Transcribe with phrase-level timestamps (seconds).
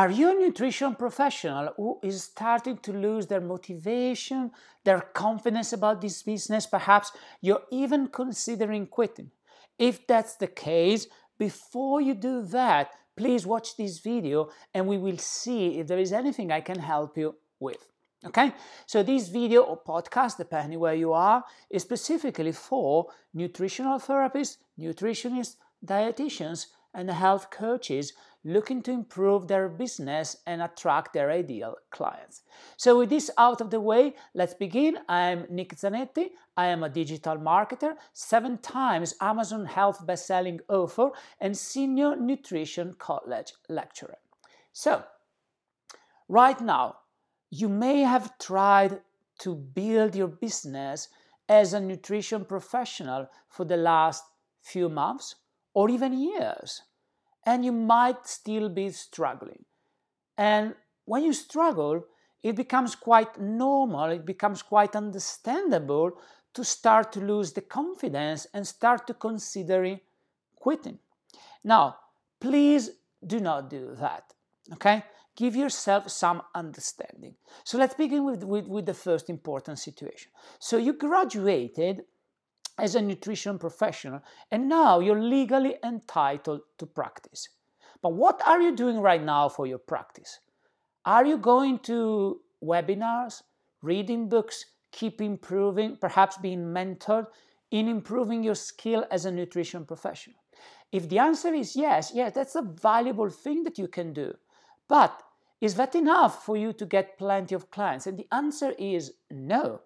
[0.00, 4.50] Are you a nutrition professional who is starting to lose their motivation,
[4.82, 6.64] their confidence about this business?
[6.64, 9.30] Perhaps you're even considering quitting.
[9.78, 11.06] If that's the case,
[11.38, 16.14] before you do that, please watch this video and we will see if there is
[16.14, 17.86] anything I can help you with.
[18.24, 18.54] Okay,
[18.86, 25.56] so this video or podcast, depending where you are, is specifically for nutritional therapists, nutritionists,
[25.84, 28.12] dietitians, and health coaches
[28.44, 32.42] looking to improve their business and attract their ideal clients.
[32.76, 34.98] So, with this out of the way, let's begin.
[35.08, 36.30] I'm Nick Zanetti.
[36.56, 43.52] I am a digital marketer, seven times Amazon Health bestselling author, and senior nutrition college
[43.68, 44.18] lecturer.
[44.72, 45.04] So,
[46.28, 46.96] right now,
[47.50, 49.00] you may have tried
[49.40, 51.08] to build your business
[51.48, 54.24] as a nutrition professional for the last
[54.62, 55.34] few months
[55.74, 56.82] or even years
[57.44, 59.64] and you might still be struggling.
[60.36, 62.04] And when you struggle,
[62.42, 66.12] it becomes quite normal, it becomes quite understandable
[66.54, 70.00] to start to lose the confidence and start to considering
[70.56, 70.98] quitting.
[71.62, 71.96] Now,
[72.40, 72.90] please
[73.24, 74.32] do not do that.
[74.72, 75.04] Okay?
[75.36, 77.34] Give yourself some understanding.
[77.64, 80.30] So let's begin with, with, with the first important situation.
[80.58, 82.04] So you graduated
[82.80, 87.48] as a nutrition professional, and now you're legally entitled to practice.
[88.02, 90.40] But what are you doing right now for your practice?
[91.04, 93.42] Are you going to webinars,
[93.82, 97.26] reading books, keep improving, perhaps being mentored
[97.70, 100.36] in improving your skill as a nutrition professional?
[100.92, 104.34] If the answer is yes, yes, that's a valuable thing that you can do.
[104.88, 105.22] But
[105.60, 108.06] is that enough for you to get plenty of clients?
[108.06, 109.80] And the answer is no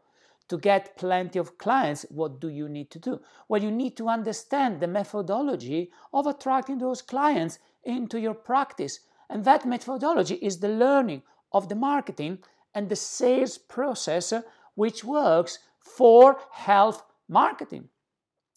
[0.48, 3.20] to get plenty of clients, what do you need to do?
[3.48, 9.00] Well, you need to understand the methodology of attracting those clients into your practice.
[9.30, 11.22] And that methodology is the learning
[11.52, 12.38] of the marketing
[12.74, 14.42] and the sales process uh,
[14.74, 17.88] which works for health marketing.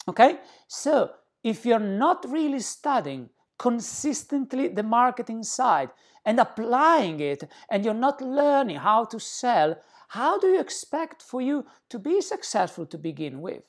[0.08, 0.40] Okay?
[0.68, 1.12] So,
[1.44, 5.90] if you're not really studying consistently the marketing side
[6.26, 11.42] and applying it, and you're not learning how to sell, how do you expect for
[11.42, 13.64] you to be successful to begin with?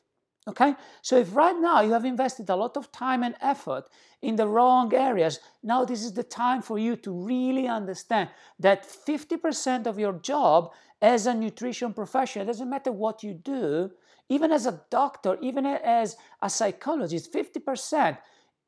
[0.48, 3.84] Okay, so if right now you have invested a lot of time and effort
[4.22, 8.86] in the wrong areas, now this is the time for you to really understand that
[8.88, 10.72] 50% of your job
[11.02, 13.90] as a nutrition professional, doesn't matter what you do,
[14.30, 18.16] even as a doctor, even as a psychologist, 50%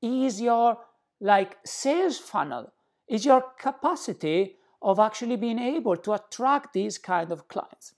[0.02, 0.78] is your
[1.20, 2.72] like sales funnel,
[3.08, 7.94] is your capacity of actually being able to attract these kind of clients.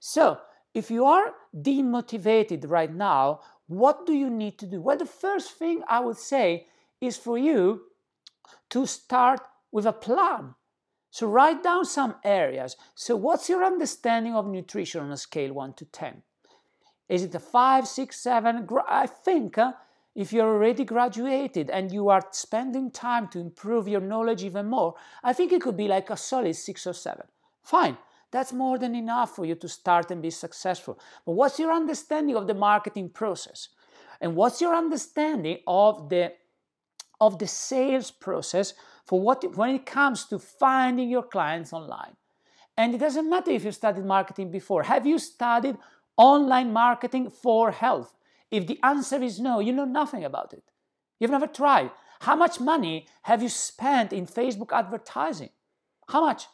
[0.00, 0.38] So,
[0.74, 4.80] if you are demotivated right now, what do you need to do?
[4.80, 6.66] Well, the first thing I would say
[7.00, 7.82] is for you
[8.70, 9.40] to start
[9.72, 10.54] with a plan.
[11.10, 12.76] So, write down some areas.
[12.94, 16.22] So, what's your understanding of nutrition on a scale 1 to 10?
[17.08, 18.68] Is it a 5, 6, 7?
[18.86, 19.72] I think uh,
[20.16, 24.94] if you're already graduated and you are spending time to improve your knowledge even more,
[25.22, 27.26] I think it could be like a solid six or seven.
[27.62, 27.98] Fine.
[28.30, 30.98] That's more than enough for you to start and be successful.
[31.26, 33.68] But what's your understanding of the marketing process?
[34.20, 36.32] And what's your understanding of the
[37.20, 38.74] of the sales process
[39.06, 42.16] for what when it comes to finding your clients online?
[42.78, 44.82] And it doesn't matter if you studied marketing before.
[44.82, 45.76] Have you studied
[46.16, 48.16] online marketing for health?
[48.50, 50.64] If the answer is no, you know nothing about it.
[51.18, 51.90] You've never tried.
[52.20, 55.50] How much money have you spent in Facebook advertising?
[56.08, 56.46] How much?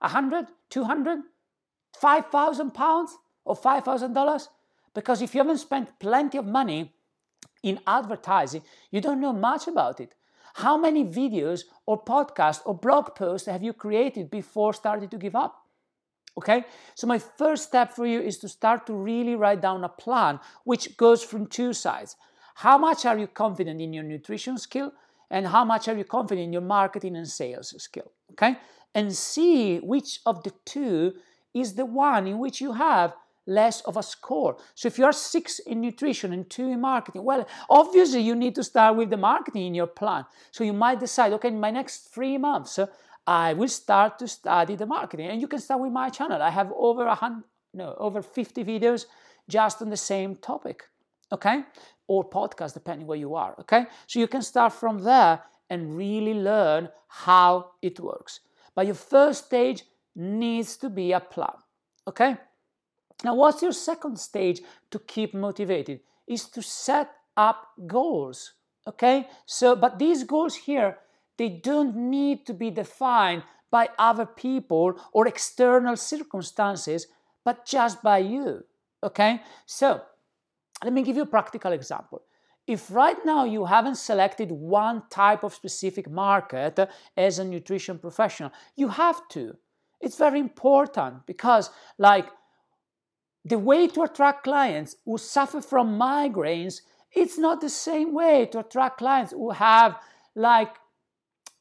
[0.00, 1.20] A hundred, two hundred,
[1.98, 4.48] five thousand pounds or five thousand dollars?
[4.94, 6.94] Because if you haven't spent plenty of money
[7.62, 10.14] in advertising, you don't know much about it.
[10.54, 15.36] How many videos or podcasts or blog posts have you created before starting to give
[15.36, 15.59] up?
[16.40, 16.64] Okay,
[16.94, 20.40] so my first step for you is to start to really write down a plan
[20.64, 22.16] which goes from two sides.
[22.54, 24.92] How much are you confident in your nutrition skill,
[25.30, 28.10] and how much are you confident in your marketing and sales skill?
[28.32, 28.56] Okay,
[28.94, 31.12] and see which of the two
[31.52, 33.12] is the one in which you have
[33.46, 34.56] less of a score.
[34.74, 38.64] So if you're six in nutrition and two in marketing, well, obviously you need to
[38.64, 40.24] start with the marketing in your plan.
[40.52, 42.86] So you might decide, okay, in my next three months, uh,
[43.30, 45.28] I will start to study the marketing.
[45.28, 46.42] And you can start with my channel.
[46.42, 49.06] I have over a hundred, no, over 50 videos
[49.48, 50.82] just on the same topic.
[51.30, 51.62] Okay?
[52.08, 53.54] Or podcast, depending where you are.
[53.60, 53.86] Okay?
[54.08, 58.40] So you can start from there and really learn how it works.
[58.74, 59.84] But your first stage
[60.16, 61.54] needs to be a plan.
[62.08, 62.36] Okay?
[63.22, 64.60] Now, what's your second stage
[64.90, 66.00] to keep motivated?
[66.26, 68.54] Is to set up goals.
[68.88, 69.28] Okay?
[69.46, 70.98] So, but these goals here
[71.40, 77.06] they don't need to be defined by other people or external circumstances,
[77.46, 78.62] but just by you.
[79.02, 79.40] Okay?
[79.64, 80.02] So,
[80.84, 82.20] let me give you a practical example.
[82.66, 86.78] If right now you haven't selected one type of specific market
[87.16, 89.56] as a nutrition professional, you have to.
[89.98, 92.28] It's very important because, like,
[93.46, 96.82] the way to attract clients who suffer from migraines,
[97.12, 99.96] it's not the same way to attract clients who have,
[100.36, 100.76] like,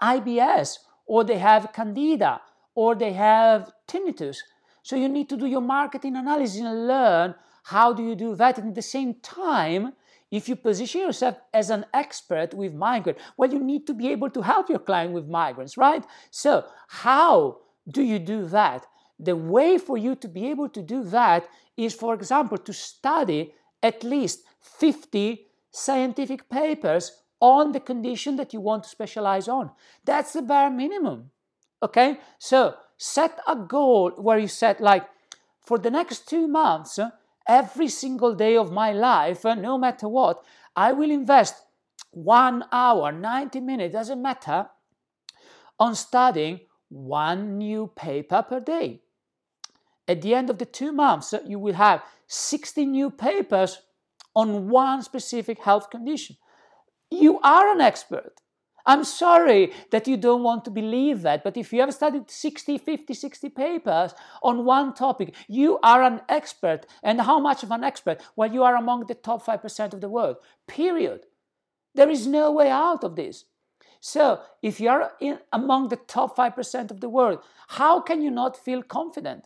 [0.01, 2.41] IBS or they have candida
[2.75, 4.37] or they have tinnitus.
[4.83, 8.57] So you need to do your marketing analysis and learn how do you do that.
[8.57, 9.93] And at the same time,
[10.31, 14.29] if you position yourself as an expert with migraine, well, you need to be able
[14.29, 16.05] to help your client with migraines, right?
[16.29, 17.57] So, how
[17.91, 18.85] do you do that?
[19.19, 23.53] The way for you to be able to do that is, for example, to study
[23.81, 29.71] at least 50 scientific papers on the condition that you want to specialize on.
[30.06, 31.31] That's the bare minimum.
[31.81, 32.19] Okay?
[32.38, 35.07] So set a goal where you set, like,
[35.62, 37.00] for the next two months,
[37.47, 40.44] every single day of my life, no matter what,
[40.75, 41.56] I will invest
[42.12, 44.68] one hour, 90 minutes, doesn't matter,
[45.80, 49.01] on studying one new paper per day.
[50.07, 53.81] At the end of the two months, you will have 60 new papers
[54.35, 56.35] on one specific health condition.
[57.11, 58.33] You are an expert.
[58.85, 62.77] I'm sorry that you don't want to believe that, but if you have studied 60,
[62.77, 66.85] 50, 60 papers on one topic, you are an expert.
[67.03, 68.21] And how much of an expert?
[68.35, 71.25] Well, you are among the top 5% of the world, period.
[71.94, 73.45] There is no way out of this.
[74.01, 78.31] So, if you are in, among the top 5% of the world, how can you
[78.31, 79.44] not feel confident?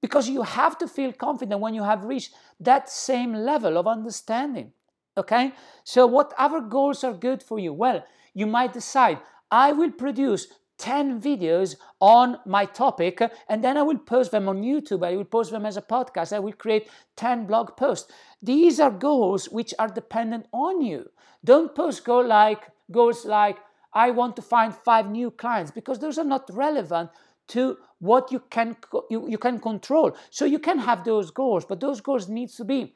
[0.00, 4.72] Because you have to feel confident when you have reached that same level of understanding.
[5.16, 5.52] Okay?
[5.84, 7.72] So, what other goals are good for you?
[7.72, 9.18] Well, you might decide,
[9.50, 14.62] I will produce 10 videos on my topic and then I will post them on
[14.62, 15.06] YouTube.
[15.06, 16.32] I will post them as a podcast.
[16.32, 18.12] I will create 10 blog posts.
[18.42, 21.10] These are goals which are dependent on you.
[21.44, 23.58] Don't post go like goals like
[23.92, 27.10] I want to find five new clients because those are not relevant
[27.46, 28.76] to what you can
[29.10, 30.16] you, you can control.
[30.30, 32.94] So you can have those goals, but those goals needs to be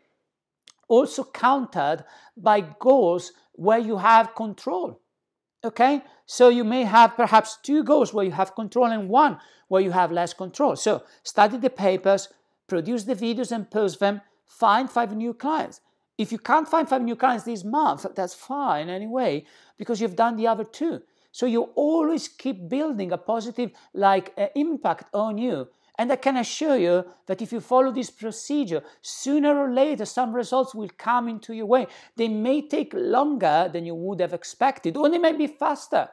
[0.88, 2.04] also countered
[2.36, 5.00] by goals where you have control.
[5.64, 6.02] Okay?
[6.26, 9.38] So you may have perhaps two goals where you have control and one
[9.68, 10.76] where you have less control.
[10.76, 12.28] So study the papers,
[12.66, 15.80] produce the videos and post them, find five new clients.
[16.16, 19.44] If you can't find five new clients this month, that's fine anyway,
[19.76, 21.02] because you've done the other two.
[21.30, 25.68] So you always keep building a positive like uh, impact on you
[25.98, 30.32] and I can assure you that if you follow this procedure, sooner or later some
[30.32, 31.88] results will come into your way.
[32.16, 36.08] They may take longer than you would have expected, or they may be faster.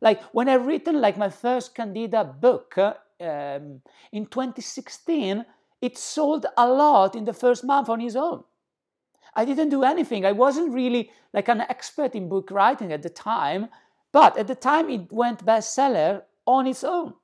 [0.00, 3.80] Like when I written like my first Candida book uh, um,
[4.10, 5.44] in 2016,
[5.80, 8.42] it sold a lot in the first month on its own.
[9.36, 10.24] I didn't do anything.
[10.26, 13.68] I wasn't really like an expert in book writing at the time,
[14.10, 17.14] but at the time it went bestseller on its own.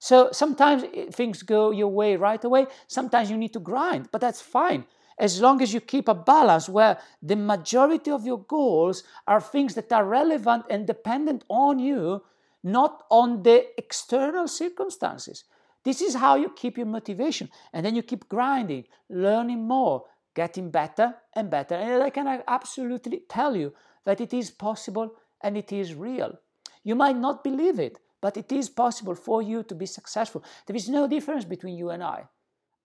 [0.00, 2.66] So sometimes eh, things go your way right away.
[2.88, 4.86] Sometimes you need to grind, but that's fine.
[5.18, 9.74] As long as you keep a balance where the majority of your goals are things
[9.74, 12.22] that are relevant and dependent on you,
[12.64, 15.44] not on the external circumstances.
[15.84, 17.50] This is how you keep your motivation.
[17.72, 20.04] And then you keep grinding, learning more,
[20.34, 21.74] getting better and better.
[21.74, 26.38] And I can uh, absolutely tell you that it is possible and it is real.
[26.82, 30.44] You might not believe it, but it is possible for you to be successful.
[30.66, 32.24] There is no difference between you and I.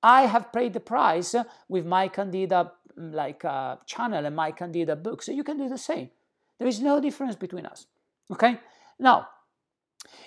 [0.02, 1.36] I have paid the price
[1.68, 5.68] with my Candida mm, like uh, channel and my Candida book, so you can do
[5.68, 6.10] the same.
[6.60, 7.88] There is no difference between us.
[8.32, 8.60] Okay?
[9.00, 9.28] Now,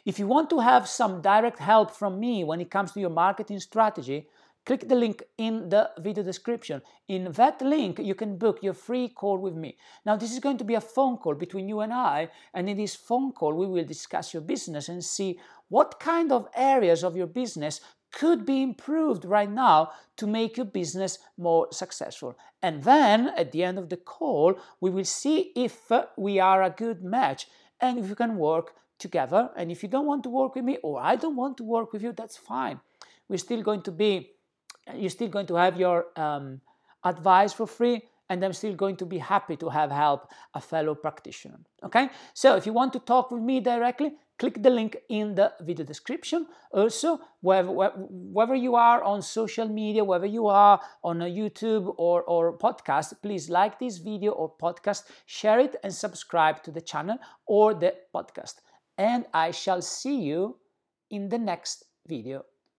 [0.04, 3.10] if you want to have some direct help from me when it comes to your
[3.10, 4.28] marketing strategy,
[4.68, 6.82] click the link in the video description.
[7.08, 9.78] In that link, you can book your free call with me.
[10.04, 12.76] Now, this is going to be a phone call between you and I, and in
[12.76, 17.16] this phone call, we will discuss your business and see what kind of areas of
[17.16, 17.80] your business
[18.12, 22.36] could be improved right now to make your business more successful.
[22.62, 26.70] And then at the end of the call, we will see if we are a
[26.70, 27.46] good match
[27.80, 29.50] and if we can work together.
[29.56, 31.94] And if you don't want to work with me or I don't want to work
[31.94, 32.80] with you, that's fine.
[33.28, 34.32] We're still going to be
[34.94, 36.60] you're still going to have your um,
[37.04, 40.94] advice for free and I'm still going to be happy to have help a fellow
[40.94, 41.60] practitioner.
[41.82, 45.52] Okay, so if you want to talk with me directly, click the link in the
[45.62, 46.46] video description.
[46.72, 52.22] Also, wherever, wherever you are on social media, whether you are on a YouTube or,
[52.22, 57.18] or podcast, please like this video or podcast, share it, and subscribe to the channel
[57.46, 58.56] or the podcast.
[58.98, 60.58] and I shall see you
[61.08, 62.44] in the next video.